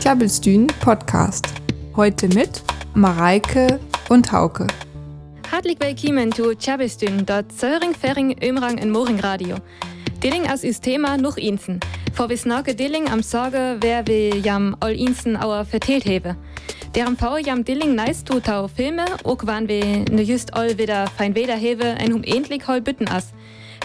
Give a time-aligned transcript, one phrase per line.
[0.00, 1.46] Klabbelstühn Podcast.
[1.96, 2.62] Heute mit
[2.94, 4.66] Mareike und Hauke.
[5.50, 9.56] Hartelijk willkommen zu Klabbelstühn, dort Söring, Ferring, Ömrang in Moring Radio.
[10.22, 11.80] Dilling als ist Thema noch Insen.
[12.12, 16.36] Vor wir snake Dilling am Sorge, wer wir jam all Insen auer verteilt habe.
[16.94, 21.06] Deren Pau jam Dilling nice tu tau Filme, ook wann wir ne just all wieder
[21.06, 23.32] fein Weder have, ein hum endlich hol bütten as.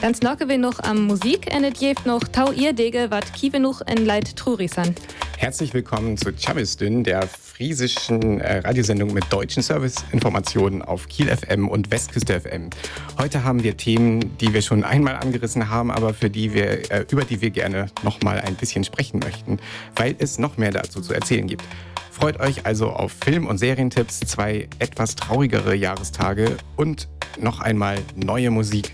[0.01, 3.81] Dann snacke wir noch am Musik, endet jeft noch tau ihr Dege, wat kiewe noch
[3.85, 4.93] en Leid Trurisan.
[5.37, 11.91] Herzlich willkommen zu Chabisdün, der friesischen äh, Radiosendung mit deutschen Serviceinformationen auf Kiel FM und
[11.91, 12.69] Westküste FM.
[13.17, 17.05] Heute haben wir Themen, die wir schon einmal angerissen haben, aber für die wir, äh,
[17.09, 19.59] über die wir gerne noch mal ein bisschen sprechen möchten,
[19.95, 21.63] weil es noch mehr dazu zu erzählen gibt.
[22.11, 27.07] Freut euch also auf Film- und Serientipps, zwei etwas traurigere Jahrestage und
[27.39, 28.93] noch einmal neue Musik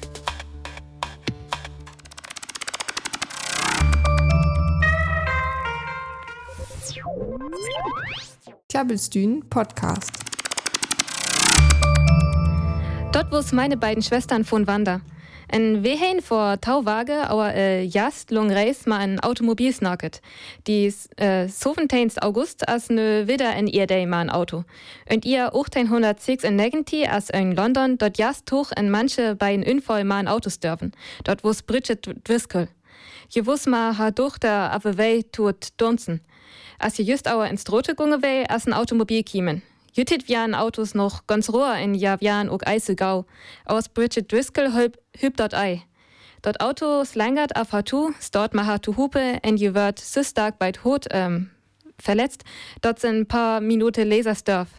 [8.71, 10.11] Klabbelstühn Podcast.
[13.11, 15.01] Dort wo's meine beiden Schwestern von Wander.
[15.49, 20.21] En we heen vor Tauwage, aber äh, jast long reis ma ein Automobil snacket.
[20.67, 20.85] Die
[21.17, 22.13] äh, 17.
[22.21, 24.63] August as ne wieder in ihr day ma ein Auto.
[25.11, 29.65] Und ihr 1806 in Negenti as in London dort jast hoch in manche bei ein
[29.65, 30.93] Unfall ma ein Autos dürfen.
[31.25, 32.69] Dort wo's Bridget Driscoll.
[33.27, 36.21] Je wuss ma ha Tochter auf Wei tut dunzen
[36.79, 39.61] als je just auer ins Drote gunge wei as ein Automobil kiemen.
[39.93, 43.25] Jütit wian Autos noch ganz rohr in Javian og Eisegau.
[43.65, 45.83] Aus Bridget Driscoll hüb, hüb dort ei.
[46.41, 50.71] Dort Autos langert auf hatu, stort ma hatu hupe, en je wird so stark bei
[50.71, 51.51] Tod ähm,
[51.99, 52.43] verletzt.
[52.81, 54.69] Dort sind paar Minuten Laserstörf.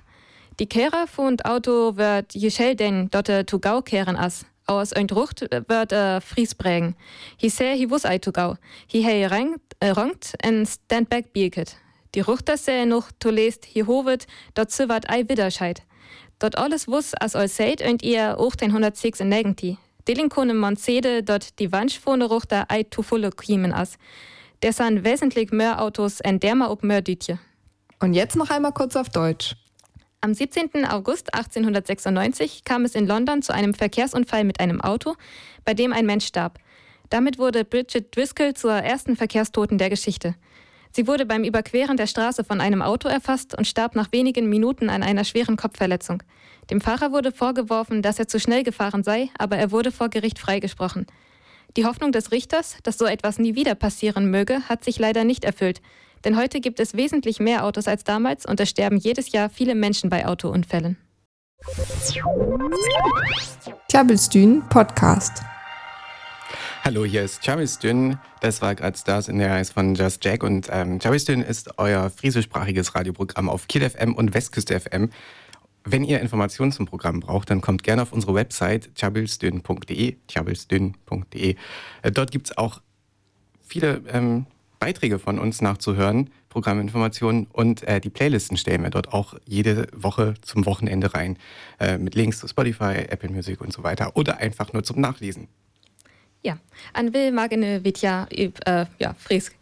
[0.59, 4.45] Die Kehrer von Auto wird je schell denn dort to gau kehren as.
[4.67, 6.95] Aus ein Drucht wird äh, Fries prägen.
[7.41, 8.55] Hi seh hi wuss ei to gau.
[8.93, 11.77] Hi hei rangt, äh, en stand back bieket.
[12.15, 15.83] Die Ruchtersäe noch to lest hier hovet, dort zywart ei Widerscheid.
[16.39, 19.79] Dort alles wuss as all seid und ihr 1806 in Negenti.
[20.09, 23.97] Dillinkone man sede dort die Wandschfone Ruchter ei to fulle kiemen as.
[24.63, 27.39] Der san wesentlich mehr Autos en derma ook mehr Dütje.
[28.01, 29.55] Und jetzt noch einmal kurz auf Deutsch.
[30.25, 30.87] Am 17.
[30.87, 35.17] August 1896 kam es in London zu einem Verkehrsunfall mit einem Auto,
[35.65, 36.61] bei dem ein Mensch starb.
[37.11, 40.37] Damit wurde Bridget Driscoll zur ersten Verkehrstoten der Geschichte.
[40.93, 44.91] Sie wurde beim Überqueren der Straße von einem Auto erfasst und starb nach wenigen Minuten
[44.91, 46.23] an einer schweren Kopfverletzung.
[46.71, 50.39] Dem Fahrer wurde vorgeworfen, dass er zu schnell gefahren sei, aber er wurde vor Gericht
[50.39, 51.07] freigesprochen.
[51.77, 55.45] Die Hoffnung des Richters, dass so etwas nie wieder passieren möge, hat sich leider nicht
[55.45, 55.83] erfüllt.
[56.25, 59.75] Denn heute gibt es wesentlich mehr Autos als damals und es sterben jedes Jahr viele
[59.75, 60.97] Menschen bei Autounfällen.
[63.89, 65.43] Klabbelstühn Podcast.
[66.85, 68.19] Hallo, hier ist Chavis Dünn.
[68.41, 70.43] Das war gerade Stars in der Eis von Just Jack.
[70.43, 75.11] Und ähm, Chavis Dünn ist euer friesischsprachiges Radioprogramm auf Kiel FM und Westküste FM.
[75.85, 80.17] Wenn ihr Informationen zum Programm braucht, dann kommt gerne auf unsere Website chabilsdünn.de.
[82.03, 82.81] Äh, dort gibt es auch
[83.63, 84.47] viele ähm,
[84.83, 90.35] Beiträge von uns nachzuhören, Programminformationen und äh, die Playlisten stellen wir dort auch jede Woche
[90.43, 91.39] zum Wochenende rein.
[91.79, 94.17] Äh, mit Links zu Spotify, Apple Music und so weiter.
[94.17, 95.47] Oder einfach nur zum Nachlesen.
[96.43, 96.59] Ja,
[96.95, 99.55] an will magene üb, äh, ja, frisk.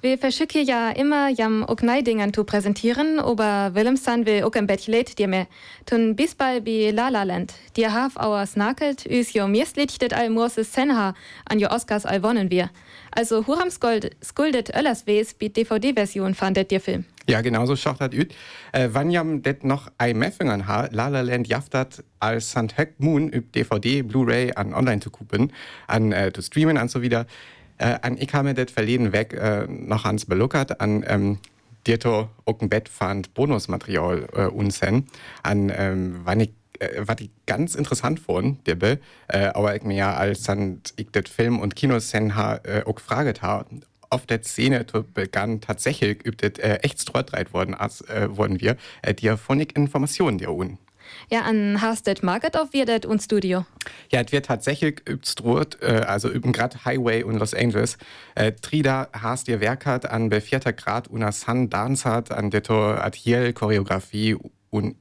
[0.00, 5.18] Wir verschicken ja immer jam ook Neidingen zu präsentieren, aber Willemsan will ook ein Bettlet
[5.18, 5.46] dir mehr.
[5.86, 7.54] Tun bis bald bi La La Land.
[7.76, 11.14] Dir haf auer snakelt, üs jo mirstlichtet all Morses Senha
[11.48, 12.70] an jo Oscars all wonnen wir.
[13.10, 17.04] Also Huram skuldet Öllers Wes bi DVD-Version fandet dir Film.
[17.26, 18.34] Ja, genauso schaut das ut.
[18.72, 22.76] Äh, wann jam det noch ein Meffingen ha, La La Land jaftat als St.
[22.76, 25.50] Heck Moon üb DVD, Blu-ray an online zu kupen,
[25.86, 27.26] an äh, zu streamen an so wieder.
[27.78, 31.38] Äh, an ich habe das verleden weg äh, noch ans beluckert, an ähm,
[31.86, 35.06] Dirto auch ein Bett fand Bonusmaterial äh, unsen,
[35.42, 38.74] an ähm, wann ich äh, was ich ganz interessant fand, der
[39.28, 42.94] äh, aber ich mir ja als dann ich das Film- und Kinosen ha, äh, auch
[42.96, 43.66] gefragt habe,
[44.10, 47.00] auf der Szene begann tatsächlich übt äh, echt
[47.52, 50.78] worden, als äh, wurden wir äh, Diaphonik Informationen der UN.
[51.30, 53.64] Ja, an hast det Market auf wir det und Studio?
[54.10, 57.98] Ja, es wird tatsächlich übt äh, also üben gerade Highway und Los Angeles.
[58.34, 62.92] Äh, Trida hast ihr Werk hat an bevierter Grad una Sun Dance hat an deto
[62.94, 64.36] Atiel Choreografie
[64.70, 64.96] und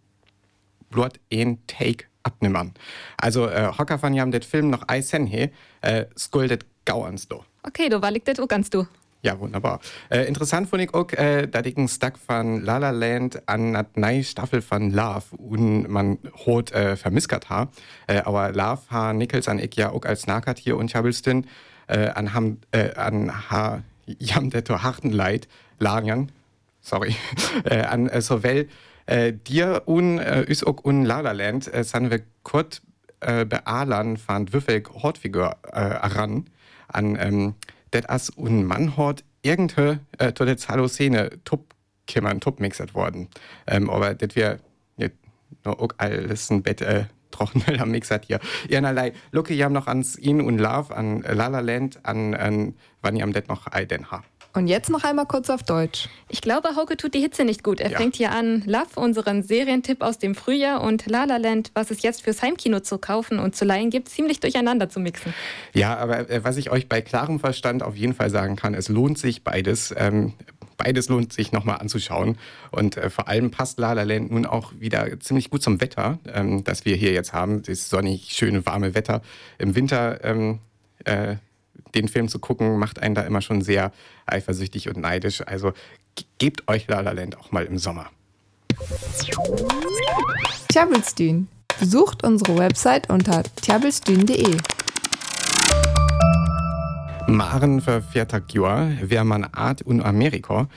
[0.90, 2.74] Blut ein Take abnimmern.
[3.18, 5.50] Also äh, Hocker van jam det Film noch Eisen he,
[5.82, 7.44] äh, skuldet gauerns do.
[7.64, 8.86] Okay, du war liegt det auch ganz du.
[9.26, 9.80] Ja, wunderbar.
[10.10, 13.74] Äh, interessant fand ich auch, äh, dass ich einen Stuck von La La Land an
[13.74, 17.70] einer neuen Staffel von Love und man hat äh, vermiskert ha.
[18.06, 21.48] Äh, aber Love ha Nichols an ich ja auch als Nakat hier und Chabelstin
[21.88, 25.48] äh, an ham, äh, an ha jam det to harten Leid,
[25.80, 26.30] lagern,
[26.82, 27.16] sorry,
[27.64, 28.68] äh, an äh, sowohl
[29.06, 32.82] äh, dir und äh, us auch un Lalaland, äh, san wir kurz
[33.22, 36.50] äh, bealan fand würfel Hortfigur äh, ran,
[36.90, 37.56] an ähm,
[37.94, 41.74] det as un Mann hort irgende äh, to det Szene top
[42.08, 43.30] kimmern, mixert worden.
[43.68, 44.60] Ähm, aber det wir
[45.66, 47.06] no, auch alles ein Bett äh,
[47.80, 48.40] am Mixat hier.
[48.72, 53.16] Einerlei, Lucke jam noch ans In und Love, an La La Land, an, an wann
[53.16, 54.24] jam det noch ei den ha.
[54.56, 56.10] Und jetzt noch einmal kurz auf Deutsch.
[56.30, 57.80] Ich glaube, Hauke tut die Hitze nicht gut.
[57.80, 57.98] Er Ja.
[57.98, 62.04] fängt hier an, Love, unseren Serientipp aus dem Frühjahr und La La Land, was es
[62.04, 65.34] jetzt fürs Heimkino zu kaufen und zu leihen gibt, ziemlich durcheinander zu mixen.
[65.74, 68.90] Ja, aber äh, was ich euch bei klarem Verstand auf jeden Fall sagen kann, es
[68.90, 69.94] lohnt sich beides.
[69.98, 70.34] Ähm,
[70.78, 72.38] beides lohnt sich nochmal anzuschauen.
[72.72, 76.20] Und äh, vor allem passt La La Land nun auch wieder ziemlich gut zum Wetter,
[76.32, 77.64] ähm, das wir hier jetzt haben.
[77.64, 79.22] Das sonnig, schöne, warme Wetter.
[79.58, 80.60] Im Winter ähm,
[81.06, 81.38] äh,
[81.96, 83.92] den Film zu gucken, macht einen da immer schon sehr
[84.26, 85.42] eifersüchtig und neidisch.
[85.46, 85.72] Also
[86.16, 88.08] ge- gebt euch La La Land auch mal im Sommer.
[90.70, 91.48] Tjabelstühn.
[91.80, 94.58] Besucht unsere Website unter tjabelstühn.de.
[97.28, 100.68] Maren viertag Jahr, wer man Art und Amerika,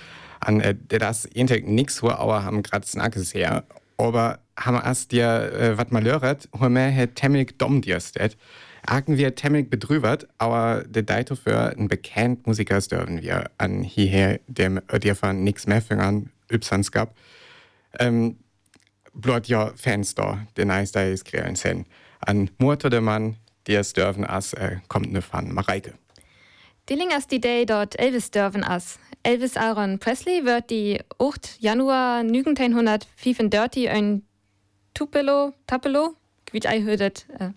[0.41, 3.65] an äh, das Integ nix ho auer haben grad snackes her,
[3.99, 7.81] aber haben erst dir äh, wat mal lörret, ho mehr het temmig dom
[8.87, 14.41] Agen wir temmig bedrübert, aber de Deito für ein bekannt Musikers dürfen wir an hierher
[14.47, 17.15] dem äh, dir von nix mehr fingern, Ypsans gab.
[17.99, 18.37] Ähm,
[19.13, 21.87] blot ja Fans da, den nice da is kreieren sen.
[22.21, 23.37] An Murto de Mann,
[23.67, 25.95] der es dürfen as äh, kommt ne von Mareike.
[26.89, 28.99] Dilling as die Day dort Elvis dürfen as.
[29.23, 31.57] Elvis Aaron Presley wird die 8.
[31.59, 34.23] Januar 1935 ein
[34.95, 36.15] Tupelo, Tupelo,
[36.53, 37.51] wie ich hörtet, äh,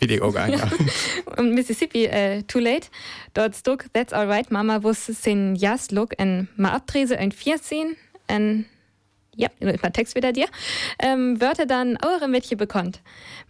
[0.00, 0.70] Wie die auch ein, ja.
[1.38, 2.88] in Mississippi äh, too late.
[3.34, 7.96] Dort stuk That's Alright Mama wus sin jas look en ma abtrese ein 14
[8.26, 8.66] en
[9.36, 10.46] ja, mal Text wieder dir.
[10.98, 13.00] Ähm, Wörter dann eure Mädchen bekommt.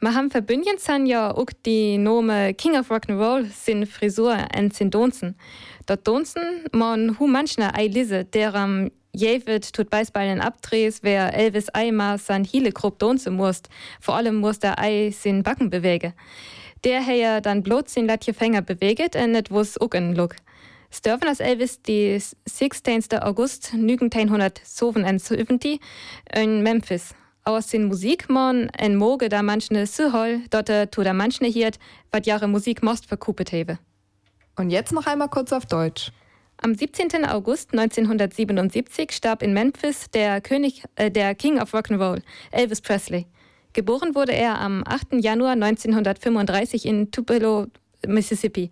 [0.01, 4.91] Ma haben verbündjen san ja auch die Nome King of Rock'n'Roll sin Frisur en sin
[4.91, 5.37] Donzen.
[5.87, 12.19] Dort Donzen mon hu manchna ei lise, deram Jevid tut Beisballen abdrehs, wer Elvis Eimer
[12.19, 13.69] san Hiele grob donze musst.
[14.01, 16.15] Vor allem muss der Ei sin Backen bewege.
[16.85, 20.37] Der ja dann bloß sin latje Fänger beweget en net wus ook en look.
[20.91, 23.21] Stürfen als Elvis die 16.
[23.21, 25.81] August 1970
[26.35, 27.15] in Memphis.
[27.45, 31.79] Aus den Musikmon en Moge da manchne Sühol, dort tu da manchne hiert,
[32.11, 33.79] wat jahre Musik most verkupet hewe.
[34.57, 36.11] Und jetzt noch einmal kurz auf Deutsch.
[36.63, 37.25] Am 17.
[37.25, 42.21] August 1977 starb in Memphis der, König, äh, der King of Rock'n'Roll,
[42.51, 43.25] Elvis Presley.
[43.73, 45.23] Geboren wurde er am 8.
[45.23, 47.69] Januar 1935 in Tupelo,
[48.07, 48.71] Mississippi.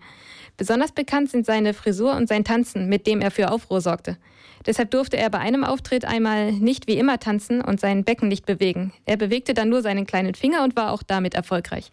[0.59, 4.19] Besonders bekannt sind seine Frisur und sein Tanzen, mit dem er für Aufruhr sorgte.
[4.67, 8.45] Deshalb durfte er bei einem Auftritt einmal nicht wie immer tanzen und sein Becken nicht
[8.45, 8.93] bewegen.
[9.07, 11.91] Er bewegte dann nur seinen kleinen Finger und war auch damit erfolgreich.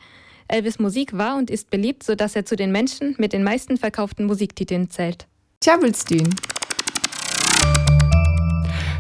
[0.50, 4.26] Elvis Musik war und ist beliebt, sodass er zu den Menschen mit den meisten verkauften
[4.26, 5.28] Musiktiteln zählt.
[5.66, 6.30] Tjabelstühn.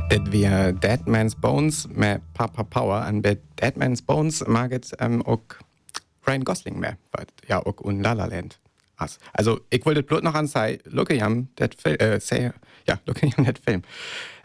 [0.10, 5.22] Det wir Dead Man's Bones med Papa Power an bei Dead Man's Bones maget ähm,
[5.22, 5.44] auch
[6.26, 8.60] Ryan Gosling weil ja auch un La La Land.
[9.32, 12.52] Also ich wollte bloß noch an sei, look jam dat Film, äh, say,
[12.88, 13.84] ja, look jam dat Film.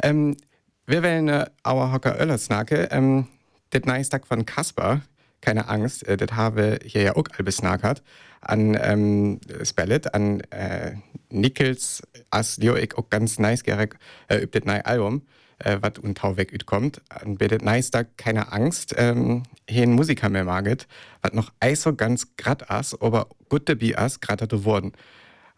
[0.03, 0.37] Ähm,
[0.87, 3.29] wir wollen äh, our Hocker Öller snake, ähm,
[3.73, 5.01] det nice Tag von Kasper,
[5.41, 8.03] keine Angst, äh, das habe hier ja auch albes snackert,
[8.41, 10.95] an ähm, Spellet, an äh,
[11.31, 15.23] Nichols, as jo ich auch ganz nice gerek, äh, üb das neue Album,
[15.59, 19.83] äh, was un Tau weg üt kommt, an bedet nice Tag, keine Angst, ähm, hier
[19.85, 20.87] ein Musiker mehr maget,
[21.23, 24.93] was noch eis so ganz grad as, aber gute bi as grad hatte worden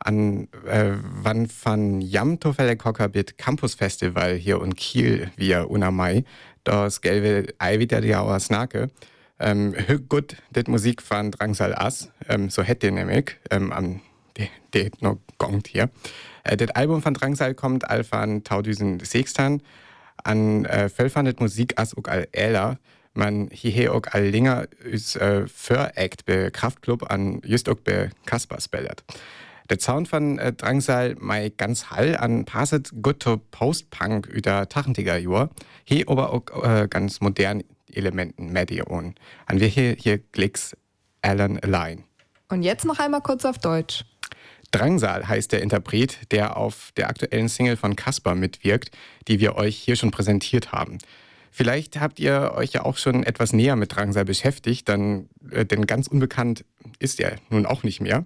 [0.05, 5.91] an äh, wann van Jam Tofelle Kocker bit Campus Festival hier in Kiel via Una
[5.91, 6.25] Mai,
[6.65, 8.91] das gelbe Ei wieder die Auer Snake.
[9.43, 9.75] Ähm,
[10.09, 14.01] gut, det Musik van Drangsal As, ähm, so hätte nämlich, ähm, am
[14.39, 15.91] de, de no gongt hier.
[16.45, 19.61] Äh, det Album von Drangsal kommt all van Taudüsen Sextan,
[20.23, 22.79] an äh, Völfandet Musik as ook all Äler,
[23.15, 28.11] man hierher auch all länger is äh, für Act be Kraftclub an just auch be
[28.27, 29.03] Kasper spellert.
[29.71, 35.19] Der Sound von äh, Drangsal mei ganz hall an passet gut to Post-Punk über Tachentiger
[35.19, 35.51] Jahr.
[35.85, 37.65] Hier aber auch äh, ganz modern
[37.97, 39.15] Elementen Medion.
[39.47, 40.77] An wir hier hier Glicks
[41.23, 42.05] Alan Align.
[42.49, 44.05] Und jetzt noch einmal kurz auf Deutsch.
[44.73, 48.91] Drangsal heißt der Interpret, der auf der aktuellen Single von Kasper mitwirkt,
[49.29, 50.99] die wir euch hier schon präsentiert haben.
[51.51, 55.87] Vielleicht habt ihr euch ja auch schon etwas näher mit Drangsal beschäftigt, dann, äh, denn
[55.87, 56.65] ganz unbekannt
[56.99, 58.25] ist er nun auch nicht mehr.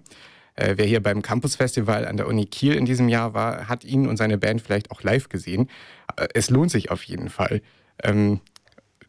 [0.55, 3.83] Äh, wer hier beim Campus Festival an der Uni Kiel in diesem Jahr war, hat
[3.83, 5.69] ihn und seine Band vielleicht auch live gesehen.
[6.15, 7.61] Äh, es lohnt sich auf jeden Fall.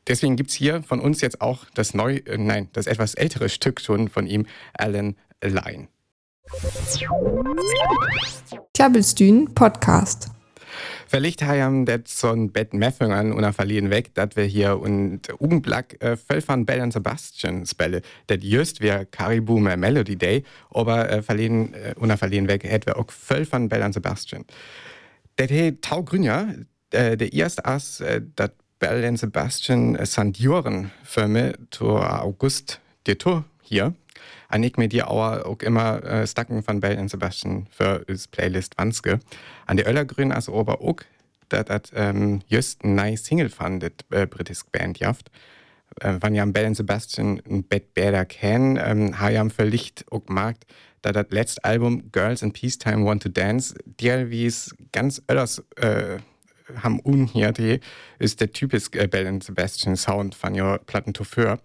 [0.08, 3.48] Deswegen gibt es hier von uns jetzt auch das neu, äh, nein, das etwas ältere
[3.48, 5.88] Stück schon von ihm, Alan Line.
[8.74, 10.30] Klabbelstühn Podcast.
[11.06, 16.16] Vielleicht haben det sån bett Meffungen und verlieren weg, dass wir hier und Ugenblack äh,
[16.16, 18.02] von Bell und Sebastian spelle.
[18.26, 22.86] Das just wir Caribou mehr Melody Day, aber äh, verlieren äh, und verlieren weg, hätten
[22.86, 24.44] wir auch von Bell und Sebastian.
[25.36, 26.48] Das he Tau Grünja,
[26.92, 32.80] äh, der erste Ass, äh, dat Bell und Sebastian äh, Sandjoren für mich zu August
[33.06, 33.94] der Tour hier.
[34.52, 38.74] Und ich mir die auch immer äh, stacken von Bell und Sebastian für das Playlist
[38.78, 39.20] Wanske.
[39.66, 40.96] An der Öllergrün als aber auch,
[41.48, 45.30] dass das ähm, just ein nice Single fand, das äh, britische Band jaft.
[46.00, 50.24] Äh, wenn ja Bell und Sebastian ein Bett besser kennen, ähm, haben ja vielleicht auch
[50.24, 50.66] gemerkt,
[51.02, 55.62] dass das letzte Album Girls in Peacetime Want to Dance, der wie es ganz öllers
[55.76, 56.18] äh,
[56.76, 57.58] haben unhiert,
[58.18, 61.58] ist der typische äh, Bell und Sebastian Sound von ihrer Platten für.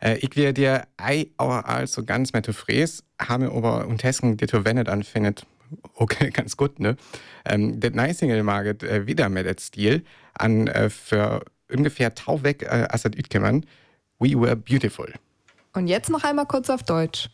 [0.00, 4.64] Äh, ich werde dir ei auer also ganz mit Fräs, habe aber und Hessen dir
[4.64, 5.46] wendet an findet
[5.94, 6.96] okay, ganz gut, ne?
[7.44, 12.62] Ähm, neue Single maget äh, wieder mit dem Stil an äh, für ungefähr tau weg
[12.62, 13.12] äh, as das
[14.18, 15.12] We Were Beautiful.
[15.72, 17.28] Und jetzt noch einmal kurz auf Deutsch.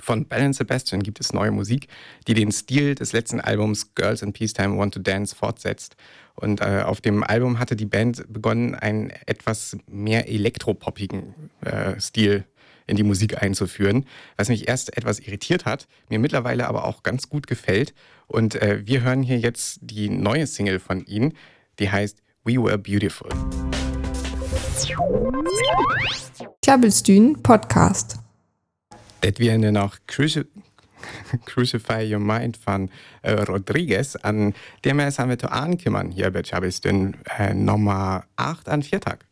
[0.00, 1.88] Von Bell Sebastian gibt es neue Musik,
[2.26, 5.96] die den Stil des letzten Albums Girls in Peacetime Want to Dance fortsetzt.
[6.36, 12.44] Und äh, auf dem Album hatte die Band begonnen, einen etwas mehr elektropoppigen äh, Stil
[12.86, 14.04] in die Musik einzuführen,
[14.36, 17.94] was mich erst etwas irritiert hat, mir mittlerweile aber auch ganz gut gefällt.
[18.26, 21.34] Und äh, wir hören hier jetzt die neue Single von ihnen,
[21.78, 23.30] die heißt We Were Beautiful.
[26.62, 28.16] Klabbelstühn Podcast.
[29.20, 30.44] Das wäre noch Cruci
[31.46, 32.90] Crucify Your Mind von
[33.22, 34.16] äh, Rodriguez.
[34.16, 39.24] An dem haben wir zu ankommen hier bei Chabelstühn äh, Nummer 8 an Viertag.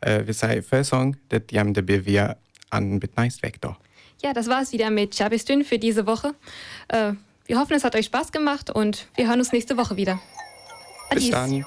[0.00, 2.36] Äh, wir sagen, für Song, das haben wir
[2.70, 3.76] an mit Nice Vector.
[4.22, 6.34] Ja, das war es wieder mit Chabistün für diese Woche.
[6.88, 7.12] Äh,
[7.46, 10.20] wir hoffen, es hat euch Spaß gemacht und wir hören uns nächste Woche wieder.
[11.10, 11.24] Adies.
[11.24, 11.64] Bis dann.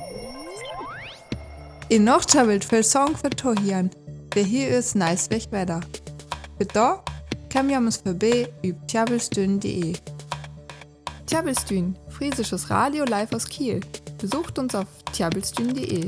[1.89, 3.89] In noch chabelt für Song für Tohian.
[4.35, 5.81] Der hier ist Nice Wetter.
[6.57, 7.12] Für
[7.53, 9.93] da kann wir uns vorbei über tjabelstün.de.
[11.27, 13.79] Tjabelstün, friesisches Radio live aus Kiel.
[14.19, 16.07] Besucht uns auf tjabelstün.de.